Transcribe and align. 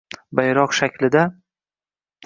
bayroq 0.39 0.73
shaklida 0.79 1.27